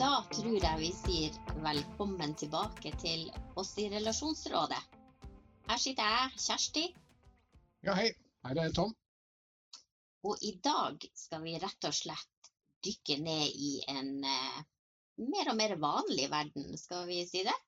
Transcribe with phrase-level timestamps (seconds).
[0.00, 3.26] Da tror jeg vi sier velkommen tilbake til
[3.60, 4.78] oss i Relasjonsrådet.
[5.68, 6.84] Her sitter jeg, Kjersti,
[7.84, 8.06] Ja, hei.
[8.46, 8.94] Her er Tom.
[10.24, 12.48] og i dag skal vi rett og slett
[12.86, 14.62] dykke ned i en eh,
[15.20, 17.58] mer og mer vanlig verden, skal vi si det?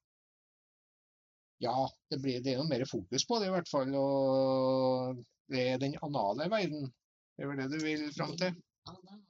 [1.67, 1.75] Ja,
[2.09, 3.93] det, blir, det er jo mer fokus på det i hvert fall.
[3.93, 5.21] Og
[5.53, 6.89] det er den anale verden.
[7.37, 8.57] Det er vel det du vil fram til?
[8.89, 9.21] Ja.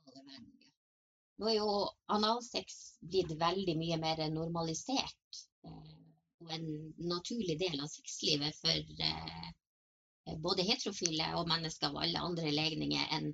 [1.43, 1.71] Nå er jo
[2.15, 5.39] analsex blitt veldig mye mer normalisert.
[5.67, 5.95] eh,
[6.43, 6.67] Og en
[7.11, 13.33] naturlig del av sexlivet for eh, både heterofile og mennesker av alle andre legninger enn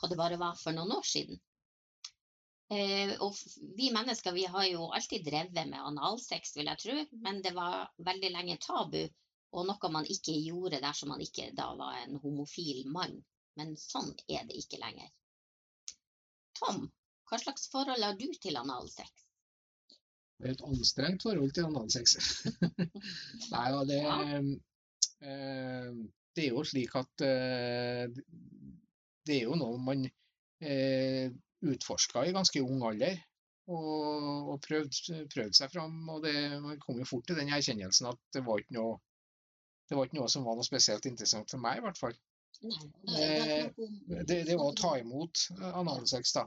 [0.00, 1.40] hva det bare var for noen år siden.
[2.76, 3.32] Eh, og
[3.80, 7.88] vi mennesker vi har jo alltid drevet med analsex, vil jeg tro, men det var
[8.10, 9.00] veldig lenge tabu,
[9.56, 13.16] og noe man ikke gjorde dersom man ikke da var en homofil mann.
[13.56, 15.08] Men sånn er det ikke lenger.
[16.60, 16.84] Tom,
[17.28, 19.24] hva slags forhold har du til analsex?
[20.48, 22.16] Et anstrengt forhold til analsex.
[23.54, 24.02] Nei da, det,
[25.26, 25.98] eh,
[26.36, 28.06] det er jo slik at eh,
[29.26, 30.06] det er jo noe man
[30.62, 31.26] eh,
[31.66, 33.18] utforska i ganske ung alder.
[33.68, 35.98] Og, og prøvde, prøvd seg fram.
[36.14, 36.32] Og det,
[36.64, 38.96] man kom jo fort til den erkjennelsen at det var ikke noe
[39.88, 42.16] det var ikke noe som var noe spesielt interessant for meg, i hvert fall.
[42.60, 46.44] Nei, det, Eh, Det, det var å ta imot analsex, da.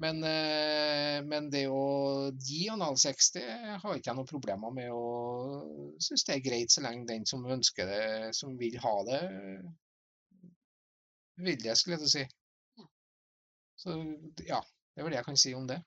[0.00, 3.44] Men, eh, men det å gi analsex, det
[3.82, 4.88] har ikke jeg noen problemer med.
[4.96, 8.06] Og syns det er greit så lenge den som ønsker det,
[8.38, 9.20] som vil ha det,
[11.44, 12.24] vil det, skulle jeg til å si.
[12.80, 12.88] Ja.
[13.84, 13.98] Så
[14.48, 15.82] ja, det er vel det jeg kan si om det.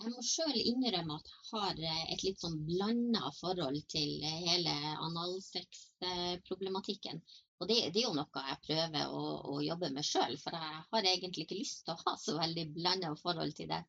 [0.00, 4.38] Jeg må sjøl innrømme at jeg har eh, et litt sånn blanda forhold til eh,
[4.46, 4.72] hele
[5.06, 7.20] analsex-problematikken.
[7.60, 9.22] Og det, det er jo noe jeg prøver å,
[9.52, 12.66] å jobbe med sjøl, for jeg har egentlig ikke lyst til å ha så veldig
[12.76, 13.80] blanda forhold til det.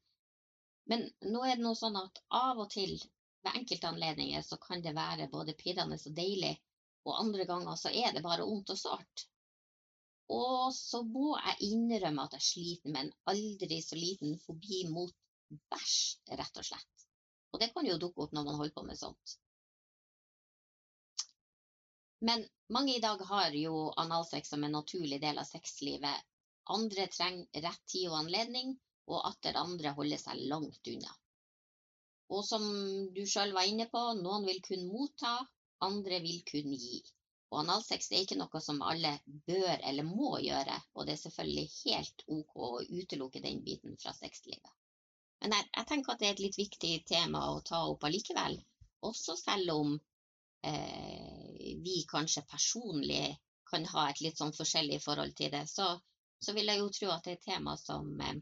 [0.92, 2.98] Men nå er det noe sånn at av og til,
[3.46, 6.52] ved enkelte anledninger, så kan det være både pirrende og deilig,
[7.08, 9.26] og andre ganger så er det bare vondt og sårt.
[10.32, 15.16] Og så må jeg innrømme at jeg sliter med en aldri så liten fobi mot
[15.72, 15.96] bæsj,
[16.40, 17.08] rett og slett.
[17.52, 19.41] Og det kan jo dukke opp når man holder på med sånt.
[22.24, 26.28] Men mange i dag har jo analsex som en naturlig del av sexlivet.
[26.76, 28.76] Andre trenger rett tid og anledning,
[29.10, 31.16] og atter andre holder seg langt unna.
[32.32, 32.68] Og som
[33.16, 35.34] du sjøl var inne på, noen vil kun motta,
[35.88, 37.02] andre vil kun gi.
[37.52, 39.16] Og analsex er ikke noe som alle
[39.50, 42.70] bør eller må gjøre, og det er selvfølgelig helt OK å
[43.02, 44.78] utelukke den biten fra sexlivet.
[45.42, 48.62] Men jeg, jeg tenker at det er et litt viktig tema å ta opp allikevel.
[49.10, 49.98] Også selv om
[50.62, 53.26] vi kanskje personlig
[53.72, 55.88] kan ha et litt sånn forskjellig forhold til det, så,
[56.44, 58.40] så vil jeg jo tro at det er et tema som eh,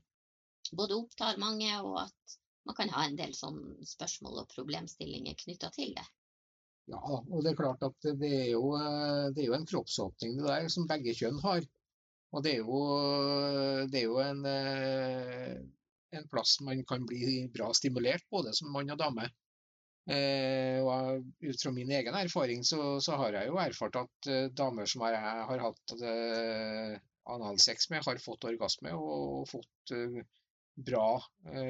[0.75, 2.37] både opptar mange, og at
[2.67, 6.05] man kan ha en del sånn spørsmål og problemstillinger knytta til det.
[6.89, 10.39] Ja, og det er klart at det er jo, eh, det er jo en kroppsåpning
[10.39, 11.65] det der, som begge kjønn har.
[12.29, 12.79] Og det er jo,
[13.89, 15.55] det er jo en, eh,
[16.17, 19.29] en plass man kan bli bra stimulert, både som mann og dame.
[20.09, 24.47] Eh, og ut fra min egen erfaring så, så har jeg jo erfart at eh,
[24.57, 26.95] damer som jeg har hatt eh,
[27.29, 29.93] analsex med, har fått orgasme og, fått
[30.79, 31.19] bra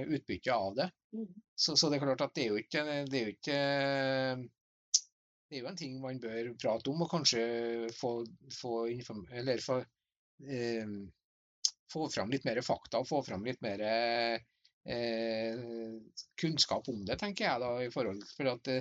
[0.05, 0.85] utbytte av det.
[1.17, 1.27] Mm.
[1.57, 3.59] Så, så det er klart at det er jo ikke, det er jo ikke
[5.49, 7.41] det er jo en ting man bør prate om, og kanskje
[7.97, 8.11] få,
[8.53, 9.79] få, eller få,
[10.45, 10.91] eh,
[11.89, 13.81] få fram litt mer fakta og få fram litt mer
[16.39, 17.61] kunnskap om det, tenker jeg.
[17.61, 18.77] da, i forhold, For at det,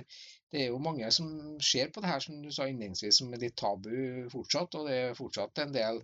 [0.51, 3.43] det er jo mange som ser på det her, som du sa innledningsvis, som er
[3.43, 3.91] litt tabu
[4.33, 4.79] fortsatt.
[4.79, 6.01] Og det er fortsatt en del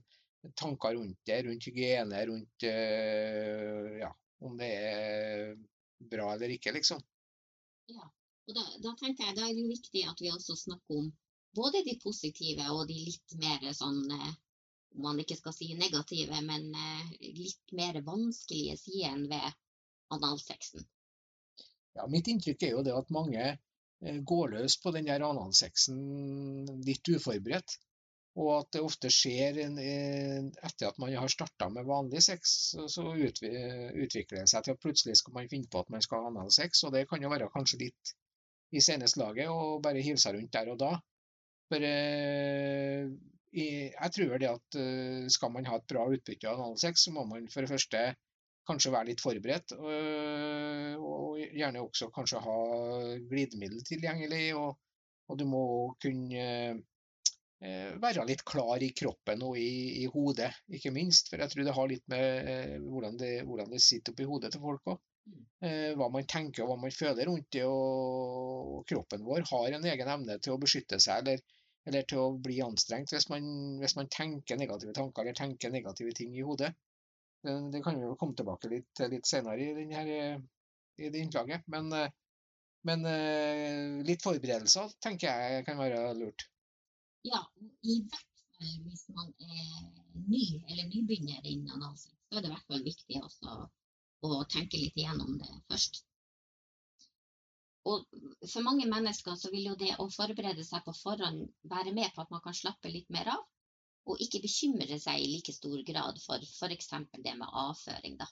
[0.54, 4.12] tanker rundt det, rundt hygiene, rundt eh, ja,
[4.46, 5.56] om det er
[6.12, 7.02] bra eller ikke, liksom.
[7.90, 8.06] Ja,
[8.46, 11.12] og da, da tenker jeg da er det viktig at vi også snakker om
[11.56, 14.34] både de positive og de litt mer sånn, eh,
[14.96, 19.62] om man ikke skal si negative, men eh, litt mer vanskelige sidene ved
[20.14, 20.86] analsexen.
[21.96, 26.00] Ja, mitt inntrykk er jo det at mange eh, går løs på den der analsexen
[26.86, 27.78] litt uforberedt.
[28.36, 32.56] Og at det ofte skjer en, etter at man har starta med vanlig sex,
[32.92, 36.32] så, utvikler det seg til at plutselig skal man finne på at man skal ha
[36.34, 36.84] analsex.
[36.84, 38.12] Og det kan jo være kanskje litt
[38.76, 40.92] i seneste laget å bare hive seg rundt der og da.
[41.72, 43.08] For eh,
[43.56, 47.24] jeg tror det at eh, skal man ha et bra utbytte av analsex, så må
[47.30, 48.04] man for det første
[48.68, 49.76] kanskje være litt forberedt.
[49.76, 52.58] øh, Og gjerne også kanskje ha
[53.30, 54.46] glidemiddel tilgjengelig.
[54.60, 54.76] Og,
[55.30, 55.64] og du må
[56.02, 61.32] kunne eh, være litt klar i kroppen og i, i hodet, ikke minst.
[61.32, 64.56] For jeg tror det har litt med eh, hvordan, det, hvordan det sitter oppi hodet
[64.56, 65.04] til folk òg.
[65.26, 65.46] Mm.
[65.98, 67.64] Hva man tenker og hva man føler rundt det.
[67.66, 71.42] Og kroppen vår har en egen evne til å beskytte seg eller,
[71.90, 73.48] eller til å bli anstrengt hvis man,
[73.82, 76.76] hvis man, tenker negative tanker eller tenker negative ting i hodet.
[77.46, 80.30] Det, det kan vi jo komme tilbake litt, litt senere i, denne,
[80.98, 81.68] i det innslaget.
[81.72, 82.10] Men, eh,
[82.90, 86.48] men eh, litt forberedelser tenker jeg kan være lurt.
[87.26, 87.42] Ja,
[87.86, 92.54] i hvert fall hvis man er ny eller nybegynner innen analsex, så er det i
[92.54, 93.22] hvert fall viktig
[94.26, 96.04] å tenke litt igjennom det først.
[97.86, 98.06] Og
[98.50, 102.24] for mange mennesker så vil jo det å forberede seg på forhånd være med på
[102.24, 103.44] at man kan slappe litt mer av,
[104.06, 106.92] og ikke bekymre seg i like stor grad for f.eks.
[107.26, 108.18] det med avføring.
[108.20, 108.28] Da.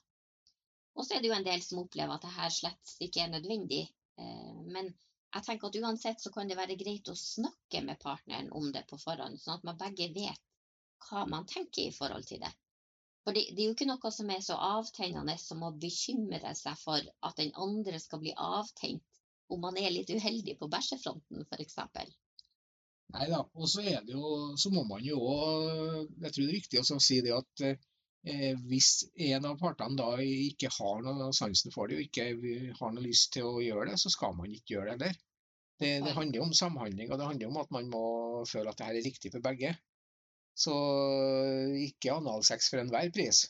[0.93, 3.31] Og så er det jo en del som opplever at det her slett ikke er
[3.33, 3.83] nødvendig.
[4.21, 4.91] Eh, men
[5.33, 8.85] jeg tenker at uansett så kan det være greit å snakke med partneren om det
[8.89, 10.43] på forhånd, sånn at man begge vet
[11.07, 12.51] hva man tenker i forhold til det.
[13.23, 16.77] For det, det er jo ikke noe som er så avtegnende som å bekymre seg
[16.79, 19.01] for at den andre skal bli avtent
[19.53, 21.79] om man er litt uheldig på bæsjefronten, f.eks.
[23.13, 23.41] Nei da.
[23.53, 26.81] Og så er det jo, så må man jo òg Jeg tror det er viktig
[26.81, 28.89] å si det at eh, hvis
[29.29, 33.33] en av partene da ikke har noe sansen for det, og ikke har noe lyst
[33.35, 35.21] til å gjøre det, så skal man ikke gjøre det heller.
[35.83, 38.03] Det, det handler om samhandling, og det handler om at man må
[38.47, 39.73] føle at det her er riktig for begge.
[40.55, 40.73] Så
[41.81, 43.47] ikke analsex for enhver pris.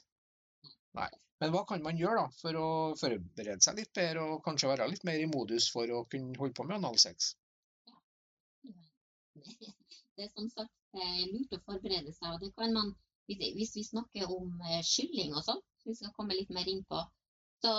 [0.97, 1.09] Nei.
[1.43, 4.87] Men hva kan man gjøre da, for å forberede seg litt bedre og kanskje være
[4.91, 7.33] litt mer i modus for å kunne holde på med analsex?
[10.15, 12.35] Det er som sagt eh, lurt å forberede seg.
[12.35, 12.93] og det kan man,
[13.27, 16.83] Hvis vi snakker om eh, kylling og sånn, som vi skal komme litt mer inn
[16.89, 16.99] på,
[17.63, 17.73] så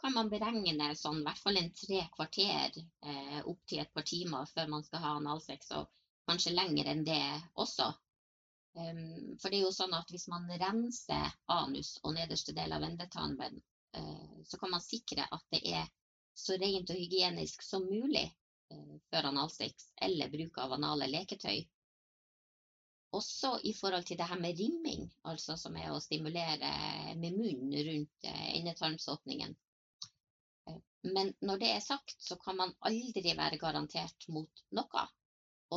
[0.00, 4.06] kan man beregne sånn, i hvert fall en tre kvarter eh, opp til et par
[4.06, 5.90] timer før man skal ha analsex, og
[6.30, 7.22] kanskje lenger enn det
[7.64, 7.90] også.
[8.78, 12.84] Um, for det er jo sånn at hvis man renser anus og nederste del av
[12.86, 13.58] endetarmen,
[13.98, 15.88] uh, så kan man sikre at det er
[16.38, 18.47] så rent og hygienisk som mulig Eh,
[19.10, 21.60] før analsex eller bruk av anale leketøy.
[23.16, 26.72] Også i forhold til det her med rimming, altså som er å stimulere
[27.16, 29.54] med munnen rundt eh, endetarmsåpningen.
[30.68, 30.80] Eh,
[31.16, 35.06] men når det er sagt, så kan man aldri være garantert mot noe.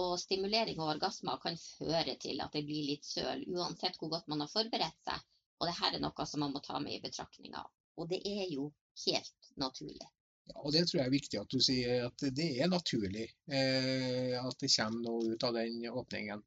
[0.01, 4.27] Og stimulering og orgasmer kan føre til at det blir litt søl, uansett hvor godt
[4.31, 5.27] man har forberedt seg.
[5.59, 7.63] Og dette er noe som man må ta med i betraktninga.
[7.99, 8.71] Og det er jo
[9.05, 10.07] helt naturlig.
[10.56, 14.57] Og Det tror jeg er viktig at du sier, at det er naturlig eh, at
[14.62, 16.44] det kommer noe ut av den åpningen.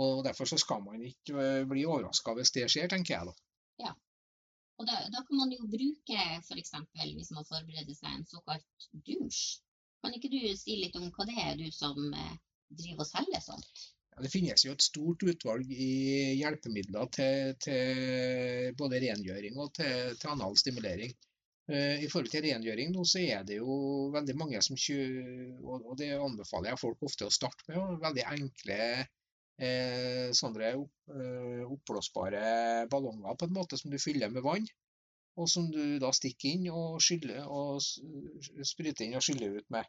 [0.00, 3.34] Og Derfor så skal man ikke eh, bli overraska hvis det skjer, tenker jeg da.
[3.84, 3.94] Ja,
[4.80, 6.72] og da, da kan man jo bruke f.eks.
[6.96, 9.58] hvis man forbereder seg en såkalt dusj.
[10.00, 12.36] Kan ikke du si litt om hva det er, du som eh,
[12.78, 13.82] driver og selger sånt?
[14.14, 15.90] Ja, det finnes jo et stort utvalg i
[16.40, 21.12] hjelpemidler til, til både rengjøring og til, til anal stimulering.
[21.70, 23.74] Eh, I forhold til rengjøring nå, så er det jo
[24.14, 24.78] veldig mange som
[25.70, 28.00] og det anbefaler jeg folk ofte å starte med.
[28.02, 32.44] Veldig enkle eh, sånne eh, oppblåsbare
[32.90, 34.66] ballonger på en måte som du fyller med vann.
[35.38, 39.86] Og som du da stikker inn og, skyller, og spruter inn og skyller ut med.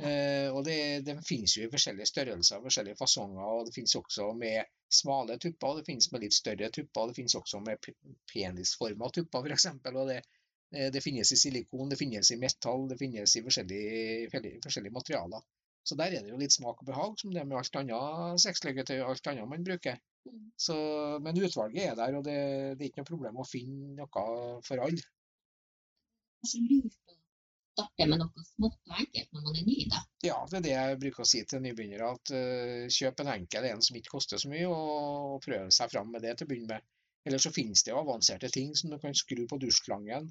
[0.00, 0.76] Eh, og det,
[1.06, 3.42] det, finnes jo i forskjellige størrelser forskjellige fasonger.
[3.42, 4.70] og Det finnes også med
[5.02, 7.02] smale tupper, og det finnes med litt større tupper.
[7.02, 7.90] og Det finnes også med
[8.32, 9.68] penisforma tupper, f.eks.
[10.72, 14.30] Og det, Eh, finnes i silikon, det finnes i metall, det finnes i forskjellige,
[14.64, 15.42] forskjellige materialer.
[15.84, 18.40] Så der er det jo litt smak og behag, som det er med alt annet
[18.40, 19.98] sexleketøy og alt annet man bruker.
[20.30, 20.44] Mm.
[20.56, 20.76] Så,
[21.20, 22.36] men utvalget er der, og det,
[22.78, 24.24] det, er ikke noe problem å finne noe
[24.62, 25.02] for alle.
[26.42, 27.16] Kanskje lurt å
[27.74, 30.04] starte med noe smått og enkelt når man er ny, da?
[30.28, 32.12] Ja, det er det jeg bruker å si til nybegynnere.
[32.14, 34.94] At uh, kjøp en enkel en som ikke koster så mye, og,
[35.34, 36.88] og prøv seg fram med det til å begynne med.
[37.26, 40.30] Eller så finnes det jo avanserte ting som du kan skru på dusjslangen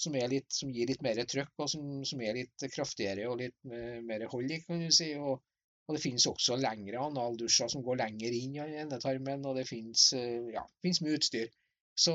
[0.00, 3.56] som, litt, som, gir litt mer trøkk, og som, som, er litt kraftigere og litt
[3.64, 5.12] mer hold i, kan du si.
[5.18, 5.40] Og,
[5.86, 10.08] og, det finnes også lengre analdusjer som går lenger inn i endetarmen, og det finnes,
[10.18, 11.50] eh, ja, finnes mye utstyr.
[11.94, 12.14] Så,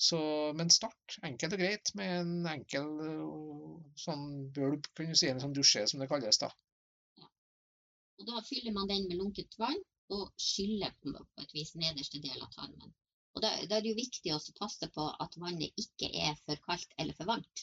[0.00, 0.18] så,
[0.56, 2.86] men start enkelt og greit med en enkel
[4.00, 4.24] sånn
[4.56, 6.40] bulb, kan du si, en sånn dusje som det kalles.
[6.40, 6.48] da.
[7.20, 7.28] Ja.
[8.18, 9.82] Og Da fyller man den med lunket vann
[10.16, 12.94] og skyller på et vis nederste del av tarmen.
[13.38, 16.58] Og da, da, er det jo viktig å passe på at vannet ikke er for
[16.64, 17.60] kaldt eller for varmt.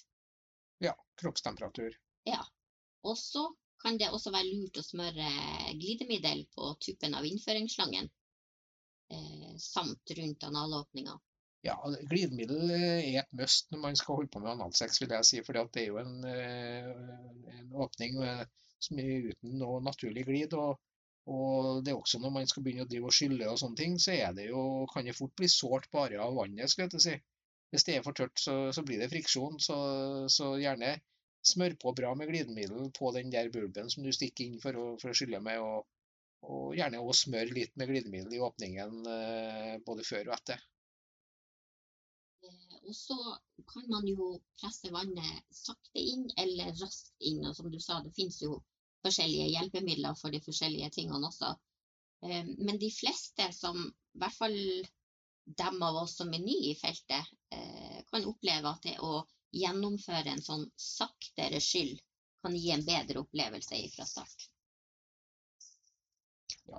[0.80, 1.98] Ja, kroppstemperatur.
[2.30, 2.40] Ja.
[3.04, 3.44] Og så
[3.84, 5.28] kan det også være lurt å smøre
[5.76, 8.08] glidemiddel på tuppen av innføringsslangen,
[9.12, 11.18] eh, samt rundt analåpninga.
[11.68, 11.76] Ja,
[12.08, 15.44] glidemiddel er et must når man skal holde på med analsex, vil jeg si.
[15.44, 18.16] For det er jo en, eh, en åpning
[18.80, 20.56] som er uten noe naturlig glid.
[20.56, 20.80] og
[21.26, 23.96] og det er også når man skal begynne å drive og skylle og sånne ting,
[24.02, 24.60] så er det jo,
[24.92, 27.16] kan det fort bli sårt bare av vannet, skulle jeg si.
[27.74, 29.58] Hvis det er for tørt, så, så blir det friksjon.
[29.60, 29.76] Så,
[30.32, 30.94] så, gjerne
[31.46, 34.86] smør på bra med glidemiddel på den der bulben som du stikker inn for å,
[35.02, 35.60] for å skylle med.
[35.66, 35.90] Og,
[36.46, 40.62] og gjerne også smør litt med glidemiddel i åpningen eh, både før og etter.
[42.86, 43.18] Og så
[43.74, 47.42] kan man jo presse vannet sakte inn eller raskt inn.
[47.50, 48.60] Og som du sa, det finnes jo
[49.06, 51.54] forskjellige hjelpemidler for de forskjellige tingene også.
[52.26, 54.60] Eh, men de fleste som, i hvert fall
[55.62, 59.22] dem av oss som er nye i feltet, eh, kan oppleve at det å
[59.56, 62.02] gjennomføre en sånn saktere skyld
[62.44, 64.50] kan gi en bedre opplevelse fra start.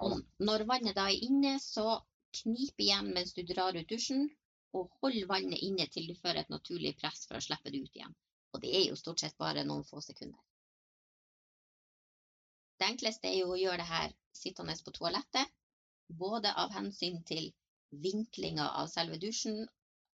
[0.06, 2.00] Og når vannet da er inne, så
[2.42, 4.26] knip igjen mens du drar ut dusjen,
[4.76, 7.98] og hold vannet inne til du fører et naturlig press for å slippe det ut
[7.98, 8.14] igjen.
[8.52, 10.42] Og det er jo stort sett bare noen få sekunder.
[12.76, 15.52] Det enkleste er jo å gjøre det her sittende på toalettet,
[16.22, 17.48] både av hensyn til
[18.04, 19.62] vinklinga av selve dusjen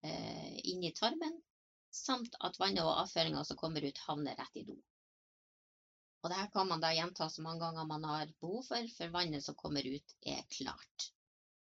[0.07, 1.35] eh, inni tarmen,
[1.93, 4.77] samt at vannet og avføringa som kommer ut, havner rett i do.
[6.23, 9.43] Og det kan man da gjenta så mange ganger man har behov for, for vannet
[9.43, 11.09] som kommer ut, er klart.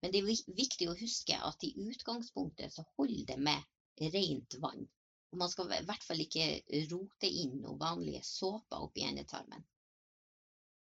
[0.02, 4.88] Men det er viktig å huske at i utgangspunktet så holder det med rent vann.
[5.30, 6.48] Og man skal i hvert fall ikke
[6.90, 9.62] rote inn noen vanlige såper oppi endetarmen.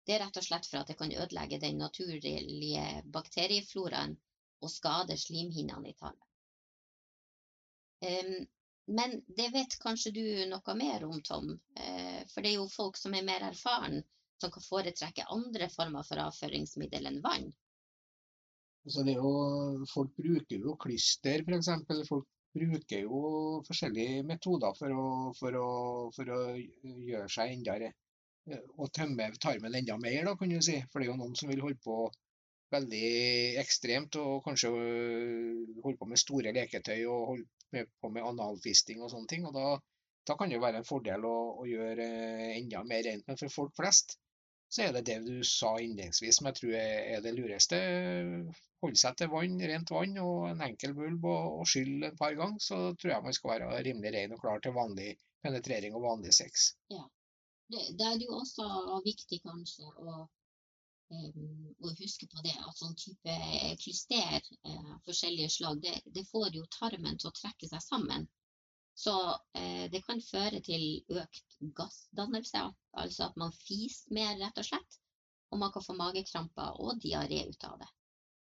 [0.04, 2.84] Det er rett og slett for at det kan ødelegge den naturlige
[3.16, 4.18] bakteriefloraen
[4.64, 6.28] og skade slimhinnene i tarmen.
[8.86, 11.54] Men det vet kanskje du noe mer om, Tom.
[11.80, 14.02] Eh, for det er jo folk som er mer erfaren,
[14.42, 17.48] som kan foretrekke andre former for avføringsmiddel enn vann.
[18.84, 19.32] Altså jo,
[19.88, 21.70] folk bruker jo klister, f.eks.
[22.10, 23.22] Folk bruker jo
[23.68, 25.06] forskjellige metoder for å,
[25.40, 25.68] for å,
[26.16, 27.78] for å gjøre seg enda
[28.52, 30.76] å tømme tarmen enda mer, da, kan du si.
[30.92, 31.98] For det er jo noen som vil holde på
[32.74, 33.08] veldig
[33.62, 39.12] ekstremt og kanskje øh, holde på med store leketøy og holde på med analfisting og
[39.14, 39.46] sånne ting.
[39.46, 39.78] og da,
[40.28, 43.26] da kan det jo være en fordel å, å gjøre øh, enda mer rent.
[43.30, 44.18] Men for folk flest
[44.74, 47.78] så er det det du sa innledningsvis som jeg tror er det lureste.
[48.82, 52.34] Holde seg til vann, rent vann og en enkel bulb og, og skyll et par
[52.40, 55.14] ganger, så tror jeg man skal være rimelig ren og klar til vanlig
[55.46, 56.72] penetrering og vanlig sex.
[56.90, 57.06] Ja
[57.74, 58.66] det, er jo også
[59.06, 60.16] viktig kanskje å,
[61.14, 63.36] um, å huske på det at sånn type
[63.84, 68.28] klyster, uh, forskjellige slag, det, det, får jo tarmen til å trekke seg sammen.
[68.98, 70.86] Så uh, det kan føre til
[71.24, 72.66] økt gassdannelse,
[73.04, 75.00] altså at man fiser mer, rett og slett.
[75.54, 77.90] Og man kan få magekramper og diaré ut av det.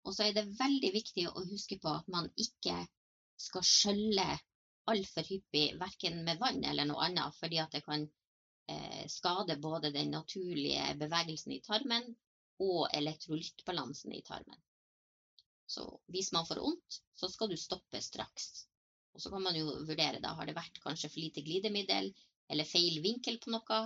[0.05, 2.77] Og så er det veldig viktig å huske på at man ikke
[3.41, 4.25] skal skjølle
[4.91, 8.05] altfor hyppig, verken med vann eller noe annet, fordi at det kan
[9.11, 12.07] skader både den naturlige bevegelsen i tarmen
[12.63, 14.57] og elektrolyttbalansen i tarmen.
[15.67, 18.65] Så hvis man får vondt, så skal du stoppe straks.
[19.15, 22.11] Og så kan man jo vurdere, da har det vært kanskje for lite glidemiddel
[22.51, 23.79] eller feil vinkel på noe,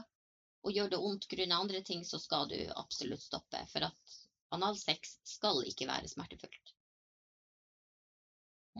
[0.59, 3.61] og gjør det vondt grunnet andre ting, så skal du absolutt stoppe.
[3.71, 4.17] For at
[4.55, 6.73] analsex skal ikke være smertefullt.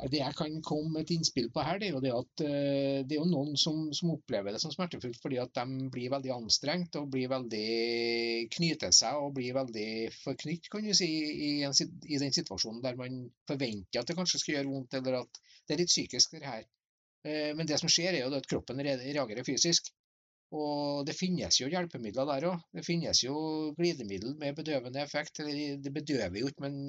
[0.07, 2.99] Det jeg kan komme med et innspill på her, det er jo det at eh,
[3.03, 6.31] det er jo noen som, som opplever det som smertefullt fordi at de blir veldig
[6.37, 9.89] anstrengt og blir veldig knyter seg og blir veldig
[10.21, 11.75] forknytt kan du si, i, en,
[12.07, 15.75] i, den situasjonen der man forventer at det kanskje skal gjøre vondt, eller at det
[15.75, 16.63] er litt psykisk det her.
[17.27, 19.91] Eh, men det som skjer er jo at kroppen reagerer fysisk.
[20.49, 22.61] Og det finnes jo hjelpemidler der òg.
[22.73, 23.35] Det finnes jo
[23.77, 25.43] glidemiddel med bedøvende effekt.
[25.43, 26.79] Eller det bedøver jo ikke, men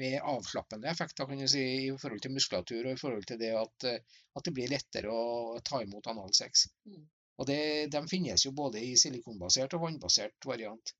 [0.00, 3.52] med avslappende effekt kan du si, i forhold til muskulatur og i forhold til det
[3.60, 3.86] at,
[4.34, 6.66] at det blir lettere å ta imot analsex.
[6.90, 7.04] Mm.
[7.38, 7.60] Og det,
[7.94, 10.94] De finnes jo både i silikonbasert og vannbasert variant.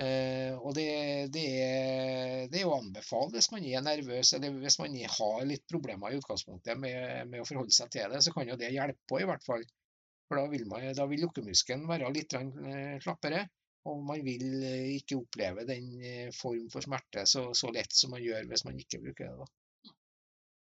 [0.00, 0.86] Eh, og det,
[1.34, 5.66] det, er, det, er, å anbefale hvis man er nervøs eller hvis man har litt
[5.68, 9.02] problemer i utgangspunktet med, med å forholde seg til det, så kan jo det hjelpe
[9.10, 9.66] på i hvert fall.
[10.30, 13.40] For da vil, man, da vil lukkemuskelen være litt eh, slappere,
[13.90, 18.14] og man vil eh, ikke oppleve den eh, form for smerte så, så lett som
[18.14, 19.40] man gjør hvis man ikke bruker det.
[19.40, 19.48] Da.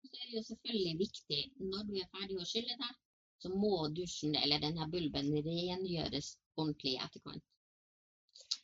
[0.06, 1.40] Så er det jo selvfølgelig viktig,
[1.72, 2.96] når du er ferdig å skylle deg,
[3.42, 7.44] så må dusjen eller denne bulben rengjøres ordentlig i etterkant.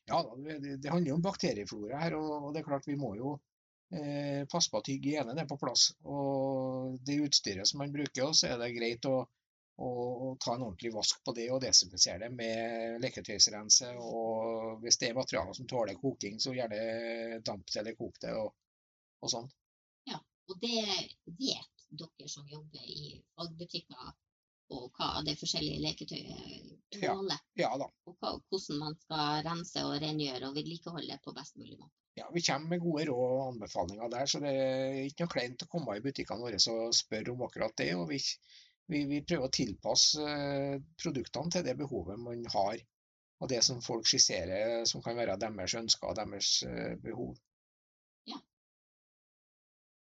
[0.06, 3.34] Ja, det, det handler jo om bakterieflora her, og, det er klart vi må jo
[3.90, 5.90] eh, passe på at hygienen er på plass.
[6.06, 9.24] Og det utstyret som man bruker, så er det greit å
[9.82, 13.90] og, ta en ordentlig vask på det og desinfisere det med leketøysrense.
[13.98, 18.34] Og hvis det er materialer som tåler koking, så gjerne damp det eller kok det
[18.38, 18.52] og,
[19.24, 19.48] og sånn.
[20.10, 20.84] Ja, og det
[21.40, 24.14] vet dere som jobber i fagbutikker
[24.74, 27.14] og hva det forskjellige leketøyet Ja.
[27.58, 27.88] Ja da.
[28.08, 31.92] Og hva, hvordan man skal rense og rengjøre og vedlikeholde på best mulig måte.
[32.14, 35.64] Ja, Vi kommer med gode råd og anbefalinger der, så det er ikke noe kleint
[35.64, 37.88] å komme i butikkene våre og spørre om akkurat det.
[37.98, 38.20] og Vi,
[38.92, 42.82] vi, vi prøver å tilpasse eh, produktene til det behovet man har,
[43.42, 46.50] og det som folk skisserer som kan være deres ønsker og deres
[47.02, 47.34] behov.
[48.30, 48.38] Ja.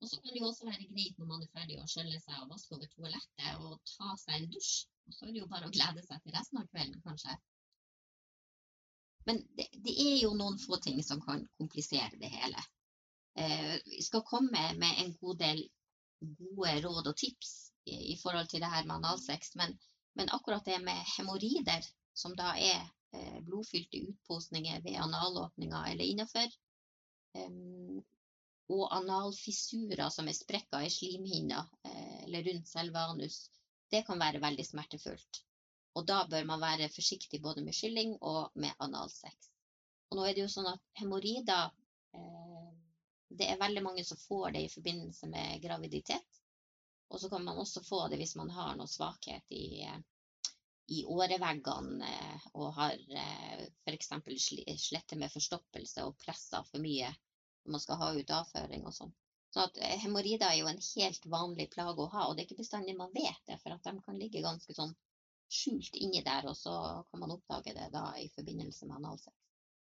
[0.00, 2.42] Og så kan det jo også være greit når man er ferdig å skjølle seg
[2.42, 4.74] og vaske over toalettet og ta seg en dusj.
[5.06, 7.38] Og så er det jo bare å glede seg til resten av kvelden, kanskje.
[9.28, 12.62] Men det, det er jo noen få ting som kan komplisere det hele.
[13.38, 15.62] Eh, vi skal komme med en god del
[16.20, 19.76] gode råd og tips i, forhold til det her med analsex, men,
[20.14, 22.80] men akkurat det med hemoroider, som da er
[23.16, 26.48] eh, blodfylte utposninger ved analåpninga eller innafor,
[27.38, 28.02] um,
[28.70, 33.42] og analfissurer som er sprekker i slimhinna eh, eller rundt selve anus,
[33.90, 35.40] det kan være veldig smertefullt.
[35.98, 39.50] Og da bør man være forsiktig både med skylling og med analsex.
[40.10, 41.72] Og nå er det jo sånn at hemoroider
[42.14, 42.68] eh,
[43.30, 46.39] Det er veldig mange som får det i forbindelse med graviditet.
[47.10, 49.86] Og så kan man også få det hvis man har noe svakhet i,
[50.94, 54.12] i åreveggene eh, og har eh, f.eks.
[54.84, 59.12] slettet med forstoppelse og presser for mye når man skal ha ut avføring og sånn.
[59.50, 62.48] Så at eh, hemoroider er jo en helt vanlig plage å ha, og det er
[62.48, 64.94] ikke bestandig man vet det, for at de kan ligge ganske sånn
[65.50, 66.74] skjult inni der, og så
[67.10, 69.34] kan man oppdage det da i forbindelse med analsex.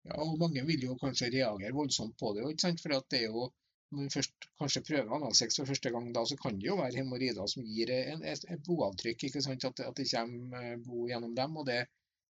[0.07, 2.79] Ja, og Mange vil jo kanskje reagere voldsomt på det, ikke sant?
[2.83, 3.49] for det er jo
[3.89, 7.01] når man først kanskje prøver analsex for første gang, da, så kan det jo være
[7.01, 9.65] hemoroider som gir en, et, et blodavtrykk, ikke sant?
[9.65, 11.57] At, at det kommer bo blod gjennom dem.
[11.57, 11.79] og det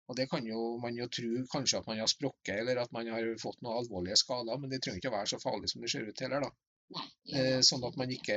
[0.07, 3.09] og Det kan jo man jo tro kanskje at man har sprukket eller at man
[3.11, 5.91] har fått noen alvorlige skader, men det trenger ikke å være så farlig som det
[5.91, 6.47] ser ut heller.
[6.47, 6.51] da.
[6.95, 7.41] Nei, ja.
[7.43, 8.37] Eh, sånn at man ikke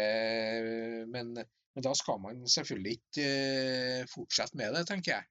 [1.13, 5.29] men, men da skal man selvfølgelig ikke eh, fortsette med det, tenker jeg.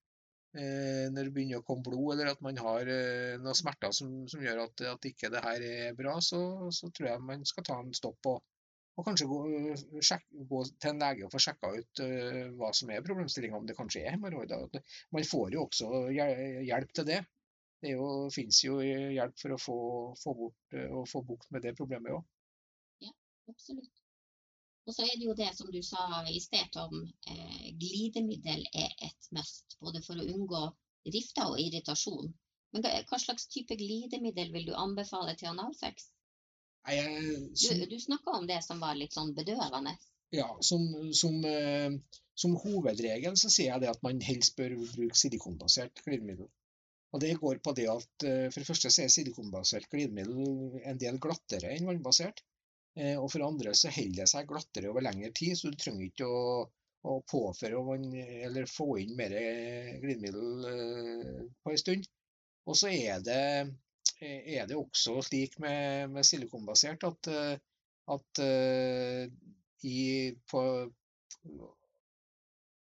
[0.56, 4.12] Eh, når det begynner å komme blod, eller at man har eh, noen smerter som,
[4.32, 6.40] som gjør at, at ikke det her er bra, så,
[6.72, 8.38] så tror jeg man skal ta en stopp og,
[8.96, 9.40] og kanskje gå,
[10.00, 13.68] sjek, gå til en lege og få sjekka ut eh, hva som er problemstillinga, om
[13.68, 14.80] det kanskje er hemoroider.
[15.14, 17.20] Man får jo også hjelp til det.
[17.84, 19.78] Det jo, finnes jo hjelp for å få,
[20.18, 23.12] få, bort, og få bukt med det problemet òg.
[23.52, 24.07] Absolutt.
[24.88, 27.02] Og så er det jo det som du sa i sted, Tom.
[27.28, 30.62] Eh, glidemiddel er et must, både for å unngå
[31.12, 32.30] rifter og irritasjon.
[32.72, 36.08] Men hva, hva slags type glidemiddel vil du anbefale til analsex?
[36.88, 39.96] Jeg- Du, som- du snakka om det som var litt sånn bedøvende.
[40.32, 41.90] Ja, som, som, eh,
[42.34, 46.48] som hovedregel så sier jeg det at man helst bør bruke silikonbasert glidemiddel.
[47.12, 50.98] Og det går på det at eh, for det første så er silikonbasert glidemiddel en
[50.98, 52.40] del glattere enn vannbasert.
[52.98, 56.08] Eh, Og for andre så holder det seg glattere over lengre tid, så du trenger
[56.08, 56.42] ikke å,
[57.12, 57.80] å påføre
[58.48, 59.34] eller få inn mer
[60.02, 62.08] glidemiddel eh, på en stund.
[62.68, 63.42] Og så er det,
[64.20, 67.54] er det også slik med, med silikonbasert at, eh,
[68.16, 69.24] at eh,
[69.88, 69.98] i
[70.50, 70.62] på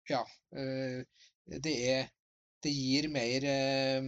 [0.09, 0.21] Ja.
[0.55, 1.03] eh,
[1.65, 2.09] Det er
[2.63, 4.01] Det gir mer eh,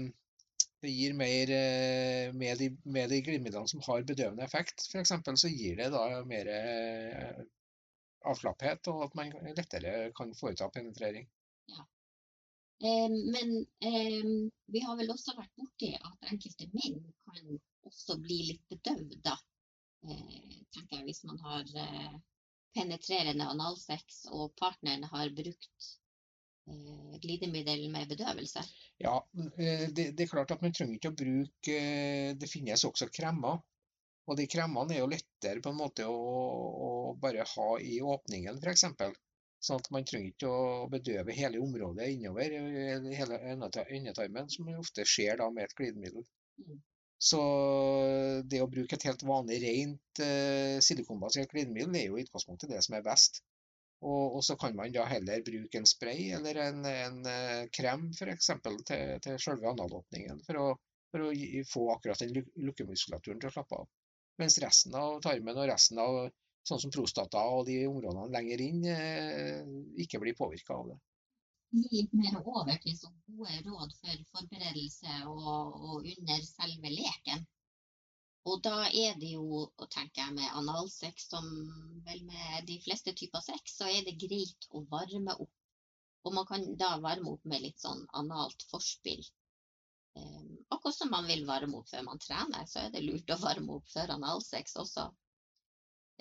[0.85, 5.51] det gir mer eh, med de, med de glidemidlene som har bedøvende effekt, f.eks., så
[5.51, 7.41] gir det da mer eh,
[8.25, 11.27] avslapphet, og at man lettere kan foreta penetrering.
[12.83, 13.57] Eh, men
[13.89, 14.29] eh,
[14.73, 19.29] vi har vel også vært borti at enkelte menn kan også bli litt bedøvd.
[19.31, 22.17] Eh, tenker jeg, hvis man har eh,
[22.75, 25.93] penetrerende analsex og partneren har brukt
[27.21, 28.63] glidemiddel med bedøvelse.
[28.97, 29.15] Ja,
[29.57, 33.09] eh, det, det er klart at man trenger ikke å bruke eh, Det finnes også
[33.13, 33.61] kremmer.
[34.25, 36.17] Og de kremmene er jo lettere på en måte å,
[36.87, 36.89] å
[37.21, 38.87] bare ha i åpningen, f.eks.
[39.65, 44.73] Sånn at man trenger ikke å bedøve hele området innover, eh, hele endeta- endetarmen, som
[44.73, 46.25] ofte skjer da med et glidemiddel.
[46.61, 46.81] Mm.
[47.25, 47.41] Så
[48.51, 52.81] det å bruke et helt vanlig rent eh, silikonbasert glidemiddel er jo i utgangspunktet det
[52.85, 53.41] som er best.
[54.03, 58.09] Og, og så kan man da heller bruke en spray eller en, en eh, krem
[58.13, 58.51] f.eks.
[58.87, 60.65] til, til selve analåpningen, for å,
[61.13, 63.87] for å gi, få akkurat den lukkemuskulaturen til å slappe av.
[64.41, 66.25] Mens resten av tarmen og resten av
[66.67, 69.61] sånn som prostata og de områdene lenger inn eh,
[70.03, 70.99] ikke blir påvirka av det.
[71.75, 77.47] Litt mer over til så gode råd for forberedelse og, og under selve leken.
[78.45, 81.45] Og da er det jo, tenker jeg, med analsex som
[82.05, 85.53] vel med de fleste typer sex, så er det greit å varme opp.
[86.25, 89.25] Og man kan da varme opp med litt sånn analt forspill.
[90.15, 93.39] Um, akkurat som man vil varme opp før man trener, så er det lurt å
[93.41, 95.07] varme opp før analsex også.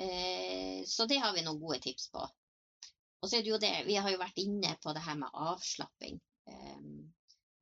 [0.00, 2.24] Uh, så det har vi noen gode tips på.
[3.20, 5.36] Og så er det jo det, vi har jo vært inne på det her med
[5.52, 6.16] avslapping.
[6.48, 7.04] Um,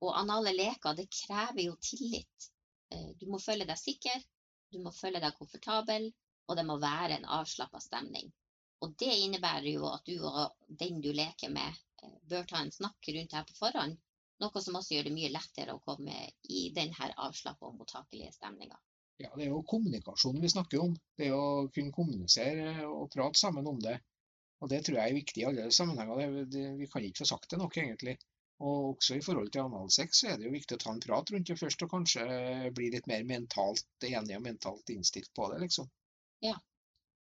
[0.03, 2.49] og anale leker, det krever jo tillit.
[2.95, 4.23] Uh, du må føle deg sikker,
[4.73, 6.09] du må føle deg komfortabel,
[6.49, 8.31] og det må være en avslappa stemning.
[8.83, 12.73] Og det innebærer jo at du og den du leker med, uh, bør ta en
[12.75, 13.95] snakk rundt her på forhånd.
[14.43, 16.17] Noe som også gjør det mye lettere å komme
[16.51, 18.79] i denne avslappa og mottakelige stemninga.
[19.21, 20.97] Ja, det er jo kommunikasjon vi snakker om.
[21.19, 23.99] Det å kunne kommunisere og prate sammen om det.
[24.63, 26.45] Og Det tror jeg er viktig i alle sammenhenger.
[26.79, 28.17] Vi kan ikke få sagt det nok, egentlig.
[28.59, 31.31] Og også i forhold til analsex så er det jo viktig å ta en prat
[31.33, 32.27] rundt det først, og kanskje
[32.77, 35.89] bli litt mer mentalt enig og mentalt innstilt på det, liksom.
[36.45, 36.55] Ja.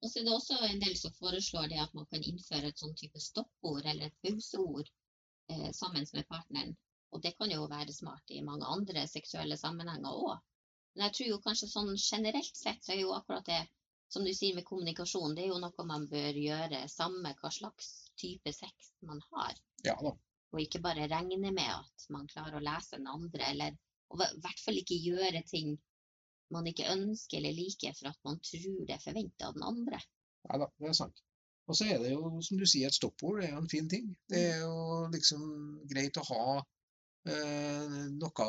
[0.03, 2.81] Og så er det også en del som foreslår det at man kan innføre et
[2.83, 4.89] sånn type stoppord eller et pauseord
[5.53, 6.75] eh, sammen med partneren.
[7.15, 10.41] Og det kan jo være smart i mange andre seksuelle sammenhenger òg.
[10.95, 13.63] Men jeg tror jo kanskje sånn generelt sett så er jo akkurat det
[14.13, 17.93] som du sier med kommunikasjon, det er jo noe man bør gjøre samme hva slags
[18.21, 19.55] type sex man har.
[19.87, 20.13] Ja da.
[20.53, 23.77] Og ikke bare regne med at man klarer å lese den andre, eller
[24.13, 25.77] i hvert fall ikke gjøre ting
[26.53, 30.01] man ikke ønsker eller liker for at man tror det er forventa av den andre.
[30.49, 31.23] Ja da, det er sant.
[31.71, 33.41] Og så er det jo, som du sier, et stoppord.
[33.41, 34.13] Det er jo en fin ting.
[34.29, 35.43] Det er jo liksom
[35.89, 36.47] greit å ha
[37.31, 38.49] eh, noe,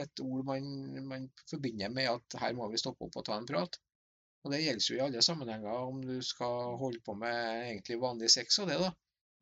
[0.00, 0.68] et ord man,
[1.10, 3.80] man, forbinder med at her må vi stoppe opp og ta en prat.
[4.42, 8.30] Og det gjelder jo i alle sammenhenger, om du skal holde på med egentlig vanlig
[8.34, 8.94] sex og det, da.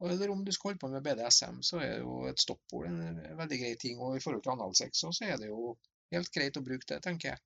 [0.08, 3.18] Eller om du skal holde på med BDSM, så er det jo et stoppord en
[3.36, 4.00] veldig grei ting.
[4.00, 5.74] Og i forhold til analsex så er det jo
[6.14, 7.42] helt greit å bruke det, tenker jeg.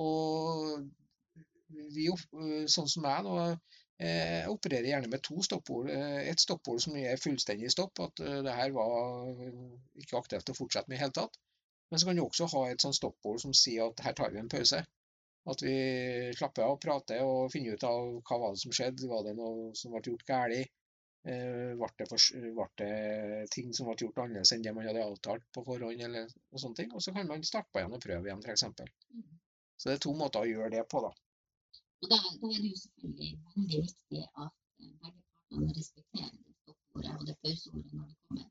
[0.00, 0.90] Og
[1.94, 2.08] vi,
[2.74, 3.46] sånn som jeg, da,
[4.00, 5.90] jeg opererer gjerne med to stoppord.
[5.92, 9.30] Eh, et stoppord som er fullstendig stopp, at eh, det her var
[10.02, 11.40] ikke aktuelt å fortsette med i hele tatt.
[11.90, 14.42] Men så kan du også ha et sånt stoppord som sier at her tar vi
[14.42, 14.82] en pause.
[15.50, 15.76] At vi
[16.36, 19.08] slapper av prater og finner ut av hva var det som skjedde.
[19.10, 20.76] Var det noe som ble gjort galt?
[21.28, 26.00] Eh, ble det, ting som ble gjort annerledes enn det man hadde avtalt på forhånd?
[26.06, 26.92] eller sånne ting.
[26.96, 28.64] Og så kan man starte på igjen og prøve igjen, f.eks.
[29.76, 31.10] Så det er to måter å gjøre det på, da.
[32.00, 36.56] Og da, da er det jo selvfølgelig veldig viktig at eh, begge partene respekterer det
[36.62, 38.48] stoppordet og det pauseordet når det kommer.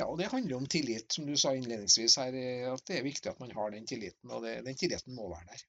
[0.00, 2.38] Ja, og Det handler om tillit, som du sa innledningsvis her.
[2.72, 5.52] at Det er viktig at man har den tilliten, og det, den tilliten må være
[5.52, 5.66] der.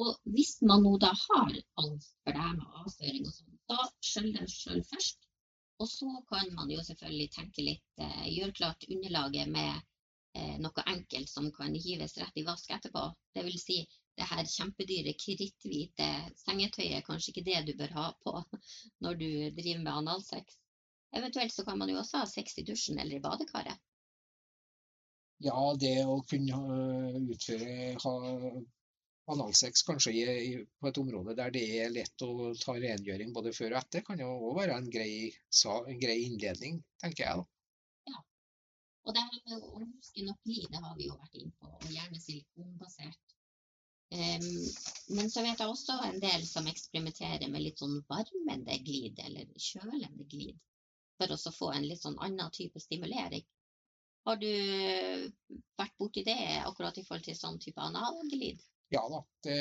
[0.00, 1.52] Og Hvis man nå da har
[1.84, 5.26] angst for det her med avføring og sånn, da skjøll det sjøl først.
[5.82, 9.72] Og så kan man jo selvfølgelig tenke litt, eh, gjøre klart underlaget med
[10.38, 13.02] eh, noe enkelt som kan hives rett i vask etterpå.
[13.36, 13.82] Vil si,
[14.16, 16.06] det her kjempedyre kritthvite
[16.40, 18.38] sengetøyet er kanskje ikke det du bør ha på
[19.04, 20.56] når du driver med analsex.
[21.16, 23.76] Eventuelt så kan man jo også ha sex i dusjen eller i badekaret.
[25.44, 26.58] Ja, det å kunne
[27.34, 28.14] utføre ha
[29.32, 33.52] analsex kanskje i, i, på et område der det er lett å ta rengjøring både
[33.56, 35.12] før og etter, kan jo òg være en grei,
[35.74, 37.42] en grei, innledning, tenker jeg.
[37.42, 38.12] da.
[38.12, 38.22] Ja.
[39.06, 41.96] Og det her med å huske nok det har vi jo vært inne på, og
[41.96, 43.34] gjerne silikonbasert.
[44.14, 44.46] Um,
[45.18, 49.50] men så vet jeg også en del som eksperimenterer med litt sånn varmende glid, eller
[49.58, 50.54] kjølende glid
[51.18, 53.42] for å få en litt sånn annen type stimulering.
[54.26, 54.50] Har du
[55.78, 58.62] vært borti det akkurat i forhold til sånn type analglid?
[58.88, 59.56] Ja da, det,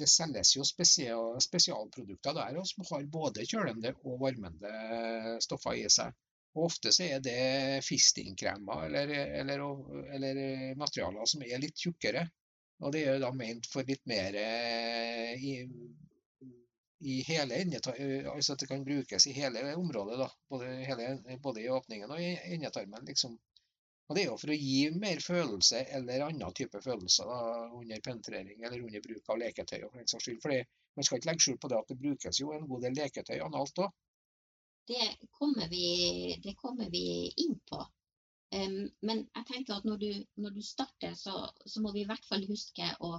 [0.00, 6.14] det selges jo spesial, spesialprodukter der som har både kjølende og varmende stoffer i seg.
[6.54, 9.64] Og Ofte så er det fistingkremer eller, eller,
[10.16, 10.40] eller,
[10.78, 12.22] materialer som er litt tjukkere.
[12.84, 14.38] Og det er da ment for litt mer
[17.04, 20.18] i hele endetarmen, altså at det kan brukes i hele området.
[20.18, 23.04] da, Både, hele, både i åpningen og i endetarmen.
[23.04, 23.36] liksom.
[24.08, 27.38] Og Det er jo for å gi mer følelse eller annen type følelse da,
[27.78, 29.78] under penetrering eller under bruk av leketøy.
[29.86, 30.40] For den saks skyld.
[30.44, 30.58] Fordi
[30.94, 33.38] Man skal ikke legge skjul på det at det brukes jo en god del leketøy
[33.42, 33.94] analt òg.
[34.86, 35.06] Det,
[35.38, 35.86] kommer vi,
[36.44, 37.80] det kommer vi inn på.
[38.54, 38.76] Um,
[39.08, 40.10] men jeg tenker at når du,
[40.44, 43.16] når du starter, så, så, må vi i hvert fall huske å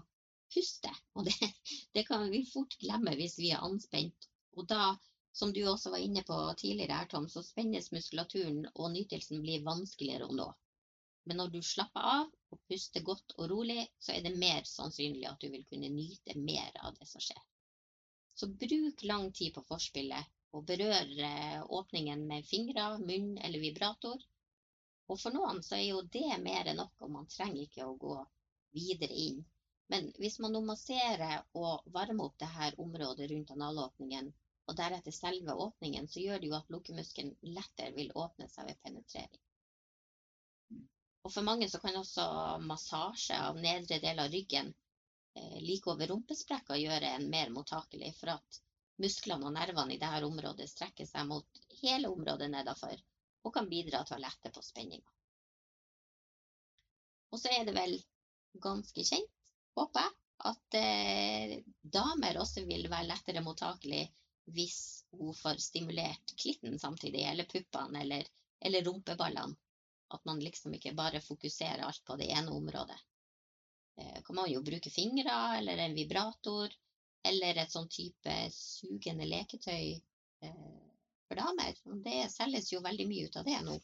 [0.53, 0.93] puste.
[1.17, 1.49] Og det,
[1.97, 4.29] det, kan vi fort glemme hvis vi er anspent.
[4.55, 4.93] Og da,
[5.35, 10.29] som du også var inne på tidligere Tom, så spennes muskulaturen, og nytelsen blir vanskeligere
[10.29, 10.47] å nå.
[11.25, 15.25] Men når du slapper av og puster godt og rolig, så er det mer sannsynlig
[15.29, 17.41] at du vil kunne nyte mer av det som skjer.
[18.35, 24.21] Så bruk lang tid på forspillet, og berør eh, åpningen med fingre, munn eller vibrator.
[25.09, 27.97] Og for noen så er jo det mer enn nok, og man trenger ikke å
[28.05, 28.15] gå
[28.77, 29.41] videre inn.
[29.93, 34.31] Men hvis man masserer og varmer opp det her området rundt analåpningen,
[34.65, 38.79] og deretter selve åpningen, så gjør det jo at lukkemuskelen lettere vil åpne seg ved
[38.85, 39.44] penetrering.
[41.25, 42.25] Og for mange så kan også
[42.61, 44.69] massasje av nedre del av ryggen
[45.39, 48.11] eh, like over rumpesprekker gjøre en mer mottakelig.
[48.19, 48.59] For at
[49.01, 53.01] musklene og nervene i dette området strekker seg mot hele området nedafor
[53.45, 55.09] og kan bidra til å lette på spenninga.
[57.33, 57.97] Og så er det vel
[58.61, 64.05] ganske kjent, håper jeg, at eh, damer også vil være lettere mottakelig
[64.55, 64.79] hvis
[65.17, 68.27] hun får stimulert klitten samtidig, eller puppene, eller,
[68.61, 69.57] eller rumpeballene.
[70.13, 72.97] At man liksom ikke bare fokuserer alt på det ene området.
[73.97, 76.73] Eh, kan man jo bruke fingre eller en vibrator,
[77.25, 80.85] eller et sånn type sugende leketøy eh,
[81.25, 81.77] for damer.
[82.05, 83.79] Det selges jo veldig mye ut av det nå.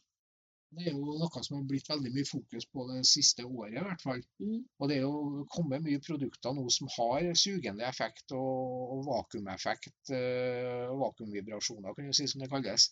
[0.72, 3.84] Det er jo noe som har blitt veldig mye fokus på det siste året, i
[3.84, 4.22] hvert fall.
[4.40, 4.62] Mm.
[4.80, 10.14] Og det er jo kommet mye produkter nå som har sugende effekt og, og vakuumeffekt,
[10.16, 12.88] eh, vakuumvibrasjoner, kan du si som det kalles.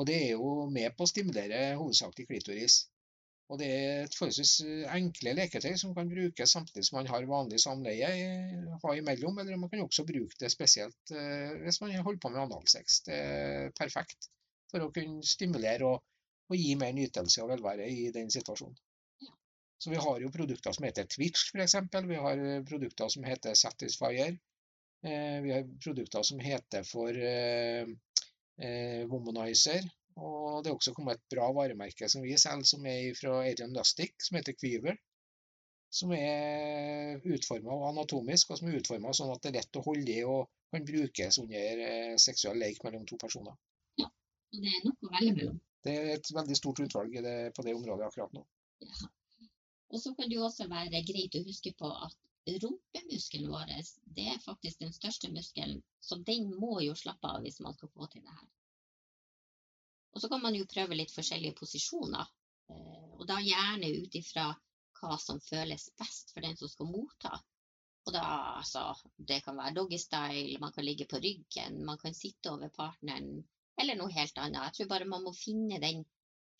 [0.00, 2.80] Og det er jo med på å stimulere hovedsakelig klitoris.
[3.50, 4.52] Og det er et forholdsvis
[4.94, 8.10] enkle leketøy som kan brukes samtidig som man har vanlig samleie
[8.84, 12.44] ha imellom, eller man kan også bruke det spesielt uh, hvis man holder på med
[12.44, 13.00] analsex.
[13.08, 14.30] Det er perfekt
[14.70, 15.98] for å kunne stimulere og
[16.50, 18.78] og gi mer nytelse og velvære i den situasjonen.
[19.80, 21.76] Så vi har jo produkter som heter Twitch f.eks.
[22.10, 24.34] Vi har eh, produkter som heter Satisfyer.
[25.06, 27.94] Eh, vi har produkter som heter for eh, eh,
[29.10, 29.86] Womanizer.
[30.20, 33.72] Og det er også kommet et bra varemerke som vi selger, som er fra Adrian
[33.76, 34.98] Lustic, som heter Quiver.
[35.90, 40.12] Som er utforma anatomisk, og som er utforma sånn at det er lett å holde
[40.12, 43.56] i og kan brukes under eh, seksuell leik mellom to personer.
[43.98, 45.58] Ja, og det er noe velge mellom.
[45.82, 48.44] Det er et veldig stort utvalg det, på det området akkurat nå.
[48.84, 49.08] Ja.
[49.90, 52.14] Og så kan det jo også være greit å huske på at
[52.46, 53.74] rumpemuskelen vår
[54.16, 57.92] det er faktisk den største muskelen, så den må jo slappe av hvis man skal
[57.92, 58.48] få til det her.
[60.14, 62.26] Og så kan man jo prøve litt forskjellige posisjoner,
[62.72, 64.48] eh, og da gjerne ut ifra
[65.00, 67.38] hva som føles best for den som skal motta.
[68.08, 68.24] Og da,
[68.58, 68.82] altså,
[69.16, 73.44] det kan være doggystyle, man kan ligge på ryggen, man kan sitte over partneren,
[73.80, 74.64] eller noe helt annet.
[74.64, 76.02] Jeg tror bare man må finne den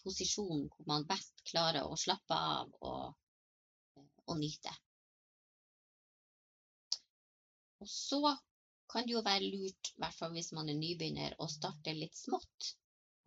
[0.05, 3.17] posisjonen hvor man best klarer å slappe av og,
[4.27, 4.73] og nyte.
[7.81, 8.21] Og så
[8.93, 12.17] kan det jo være lurt, i hvert fall hvis man er nybegynner, å starte litt
[12.19, 12.73] smått.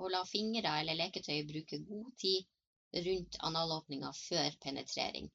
[0.02, 5.30] Og la fingre eller leketøy bruke god tid rundt analåpninga før penetrering.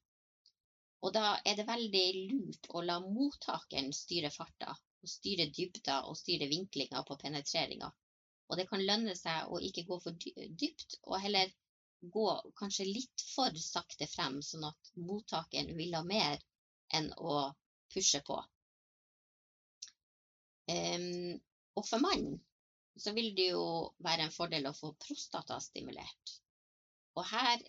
[1.03, 6.17] Og da er det veldig lurt å la mottakeren styre farta, og styre dybda og
[6.19, 7.89] styre vinklinga på penetreringa.
[8.49, 10.27] Og det kan lønne seg å ikke gå for
[10.63, 11.51] dypt, og heller
[12.15, 12.27] gå
[12.59, 16.39] kanskje litt for sakte frem, sånn at mottakeren vil ha mer
[16.99, 17.41] enn å
[17.93, 18.39] pushe på.
[20.69, 21.39] Um,
[21.79, 22.37] og for mannen
[22.99, 23.63] så vil det jo
[24.03, 26.33] være en fordel å få prostata stimulert.
[27.17, 27.61] Og her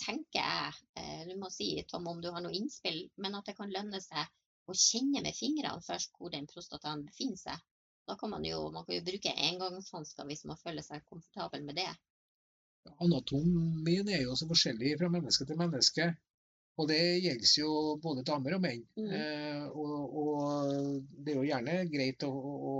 [0.00, 3.56] tenker jeg, eh, du må si Tom om du har noe innspill, men at det
[3.58, 4.24] kan lønne seg
[4.70, 7.66] å kjenne med fingrene først hvor den prostataen befinner seg.
[8.08, 11.78] Da kan man jo, man kan jo bruke engangshansker hvis man føler seg komfortabel med
[11.80, 11.90] det.
[13.04, 16.08] Anatomien er jo så forskjellig fra menneske til menneske.
[16.78, 17.70] Og det gjelder jo
[18.02, 18.84] både damer og menn.
[18.96, 19.10] Mm.
[19.16, 22.74] Eh, og, og, det er jo gjerne greit å, å,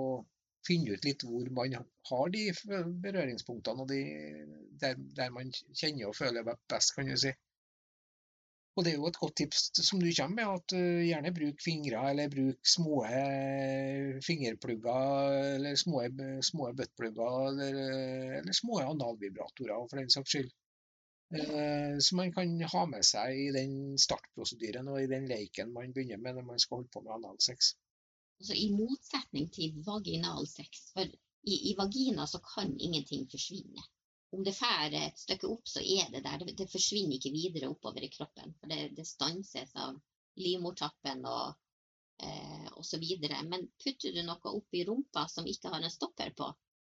[0.67, 2.43] finne ut litt hvor man har de
[3.05, 4.01] berøringspunktene, og de,
[4.83, 7.33] der, der, man kjenner og føler best, kan du si.
[8.79, 11.65] Og det er jo et godt tips som du kommer med, at uh, gjerne bruk
[11.65, 16.05] fingre eller bruk små eh, fingerplugger eller små,
[16.47, 17.81] små buttplugger eller,
[18.39, 20.53] eller små analvibratorer for den saks skyld.
[21.31, 25.93] Uh, som man kan ha med seg i den startprosedyren og i den leiken man
[25.95, 27.75] begynner med når man skal holde på med analsex.
[28.41, 33.87] Altså I motsetning til vaginalsex, for i, i vagina så kan ingenting forsvinne
[34.31, 36.45] om det får et stykke opp, så er det der.
[36.59, 38.55] Det forsvinner ikke videre oppover i kroppen.
[38.61, 39.99] For det, det stanses av
[40.39, 41.57] livmortappen og,
[42.23, 43.41] eh, og så videre.
[43.49, 46.53] Men putter du noe opp i rumpa som ikke har en stopper på,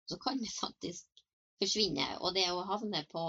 [0.10, 1.26] så kan det faktisk
[1.62, 2.06] forsvinne.
[2.22, 3.26] Og det å havne på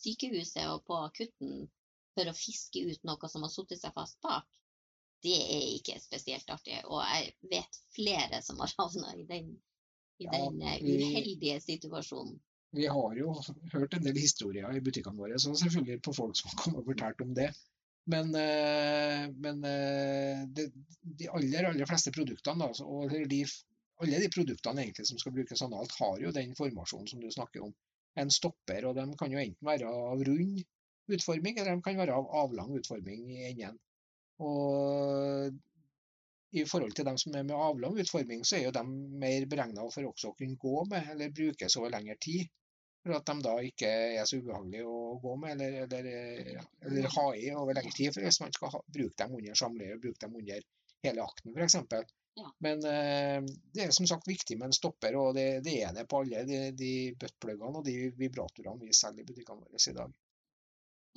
[0.00, 1.68] sykehuset og på akutten
[2.16, 4.46] for å fiske ut noe som har satt seg fast bak,
[5.24, 6.78] det er ikke spesielt artig.
[6.88, 9.50] Og jeg vet flere som har havna i den,
[10.20, 12.38] i ja, den uheldige situasjonen.
[12.76, 13.32] Vi har jo
[13.72, 17.34] hørt en del historier i butikkene våre, så selvfølgelig på folk som har fortalt om
[17.34, 17.50] det.
[18.10, 20.70] Men, eh, men eh, det,
[21.02, 23.40] de aller, aller fleste produktene, da, og de,
[24.02, 27.66] alle de produktene egentlig som skal brukes analt, har jo den formasjonen som du snakker
[27.66, 27.74] om.
[28.18, 30.62] En stopper, og de kan jo enten være av rund
[31.10, 33.78] utforming, eller de kan være av avlang utforming i enden.
[34.40, 35.58] Og
[36.50, 38.82] i forhold til dem som er med avlang utforming, så er jo de
[39.24, 42.48] mer beregna for også å kunne gå med eller brukes over lengre tid.
[43.00, 47.26] For at de da ikke er så ubehagelige å gå med eller, eller, eller ha
[47.36, 48.12] i over lengre tid.
[48.16, 50.66] For hvis man skal ha, bruke dem under samleie, bruke dem under
[51.06, 51.78] hele akten f.eks.,
[52.38, 52.54] Ja.
[52.58, 53.42] Men eh,
[53.74, 56.44] det er som sagt viktig med en stopper, og det, det er det på alle
[56.48, 60.14] de, de buttpluggene og de vibratorene vi selger i butikkene våre i dag.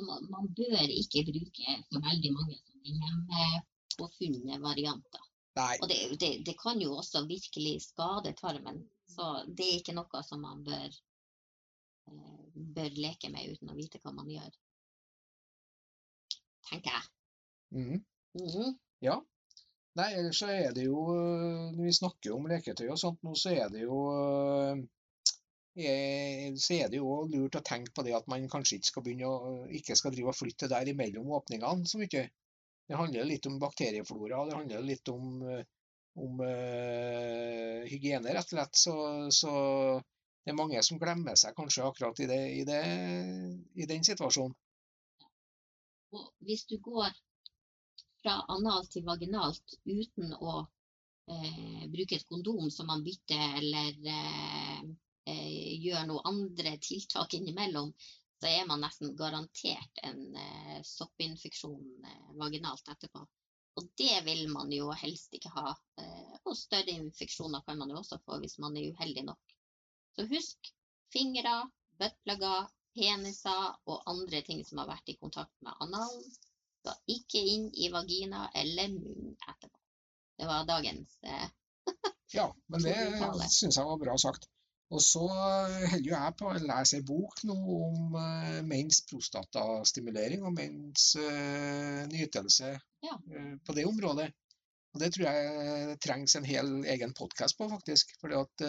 [0.01, 5.29] Man, man bør ikke bruke så veldig mange sånne hjemmepåfunne varianter.
[5.53, 8.79] Nei, Og det, det, det kan jo også virkelig skade tarmen,
[9.13, 10.95] så det er ikke noe som man bør,
[12.09, 12.47] eh,
[12.79, 14.49] bør leke med uten å vite hva man gjør.
[16.71, 17.11] Tenker jeg.
[17.77, 18.01] mhm.
[18.41, 18.73] Mhm.
[19.99, 23.33] Nei, ellers så er det jo øh, Når vi snakker om leketøy og sånt nå,
[23.37, 24.83] så er det jo øh,
[25.89, 29.05] er- så er det jo lurt å tenke på det at man kanskje ikke skal
[29.05, 32.23] begynne å ikke skal drive og flytte der imellom åpningene så mye.
[32.89, 35.63] Det handler litt om bakterieflora, det handler litt om, øh,
[36.25, 38.75] om uh, hygiene, rett og slett.
[38.77, 38.95] Så,
[39.33, 39.53] så
[40.43, 42.81] det er mange som glemmer seg kanskje akkurat i, det, i, det,
[43.81, 44.53] i den situasjonen.
[46.13, 47.09] Og hvis du går
[48.23, 54.81] fra analt til vaginalt uten å eh, bruke et kondom som man bytter, eller eh,
[55.29, 57.93] eh, gjør noen andre tiltak innimellom,
[58.39, 63.25] så er man nesten garantert en eh, soppinfeksjon eh, vaginalt etterpå.
[63.79, 65.71] Og det vil man jo helst ikke ha.
[66.45, 69.55] Og større infeksjoner kan man jo også få hvis man er uheldig nok.
[70.13, 70.69] Så husk
[71.09, 71.55] fingre,
[71.97, 76.27] buttplugger, peniser og andre ting som har vært i kontakt med analen,
[76.83, 79.77] skal ikke inn i vagina eller munn etterpå.
[80.39, 81.47] Det var dagens eh,
[82.33, 82.97] Ja, men det
[83.53, 84.49] syns jeg var bra sagt.
[84.93, 90.43] Og så holder jo jeg på å lese ei bok nå om uh, menns prostatastimulering
[90.45, 93.15] og menns eh, nytelse Ja.
[93.31, 94.27] eh, på det området.
[94.93, 98.11] Og det tror jeg trengs en hel egen podkast på, faktisk.
[98.21, 98.67] For det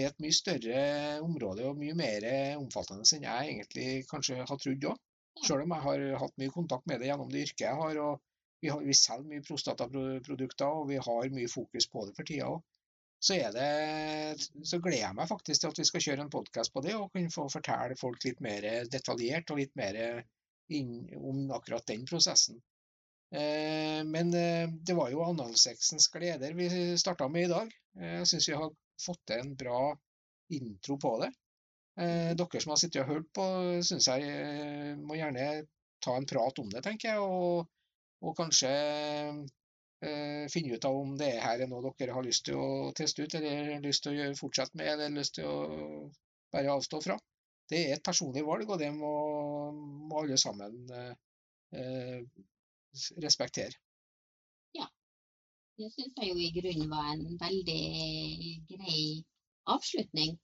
[0.00, 0.80] er et mye større
[1.22, 2.26] område og mye mer
[2.58, 4.98] omfattende enn jeg egentlig kanskje har trodd òg.
[5.44, 8.00] Selv om jeg har hatt mye kontakt med det gjennom det yrket jeg har.
[8.04, 8.24] og
[8.60, 12.48] vi, har, vi selger mye prostataprodukter, og vi har mye fokus på det for tida
[12.50, 12.64] òg.
[13.22, 13.34] Så,
[14.70, 17.10] så gleder jeg meg faktisk til at vi skal kjøre en podkast på det, og
[17.14, 19.98] kunne få fortelle folk litt mer detaljert og litt mer
[20.74, 22.60] inn, om akkurat den prosessen.
[23.30, 27.74] Eh, men eh, det var jo analsexens gleder vi starta med i dag.
[28.00, 28.70] Eh, jeg syns vi har
[29.04, 29.82] fått til en bra
[30.56, 31.32] intro på det.
[31.98, 33.44] Eh, dere som har sittet og hørt på,
[33.86, 35.46] syns jeg eh, må gjerne
[36.04, 37.24] ta en prat om det, tenker jeg.
[37.24, 37.66] Og,
[38.22, 42.60] og kanskje eh, finne ut av om det her er noe dere har lyst til
[42.60, 45.58] å teste ut, eller lyst til å gjøre, fortsette med, eller lyst til å
[46.54, 47.18] bare avstå fra.
[47.68, 49.12] Det er et personlig valg, og det må,
[50.08, 52.22] må alle sammen eh,
[53.26, 53.74] respektere.
[54.78, 54.86] Ja.
[55.78, 57.82] Det syns jeg jo i grunnen var en veldig
[58.70, 59.02] grei
[59.74, 60.38] avslutning.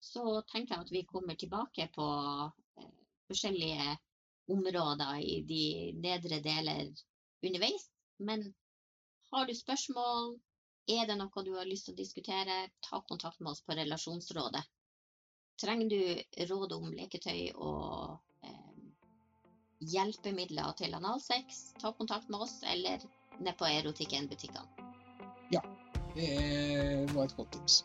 [0.00, 2.06] Så tenker jeg at vi kommer tilbake på
[2.80, 2.86] eh,
[3.28, 3.96] forskjellige
[4.50, 5.64] områder i de
[6.00, 6.88] nedre deler
[7.44, 7.88] underveis.
[8.18, 8.54] Men
[9.30, 10.34] har du spørsmål,
[10.90, 14.64] er det noe du har lyst til å diskutere, ta kontakt med oss på Relasjonsrådet.
[15.60, 18.16] Trenger du råd om leketøy og
[18.48, 18.82] eh,
[19.92, 23.04] hjelpemidler til analsex, ta kontakt med oss, eller
[23.38, 24.88] ned på Erotikken-butikkene.
[25.52, 25.62] Ja,
[26.14, 27.84] Det var et godt tips.